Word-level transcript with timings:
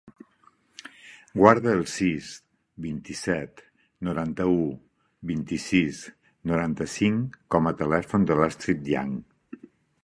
Guarda 1.39 1.75
el 1.79 1.83
sis, 1.95 2.29
vint-i-set, 2.85 3.61
noranta-u, 4.09 4.57
vint-i-sis, 5.33 6.01
noranta-cinc 6.53 7.41
com 7.57 7.73
a 7.73 7.77
telèfon 7.85 8.29
de 8.33 8.41
l'Astrid 8.43 8.93
Yang. 8.97 9.17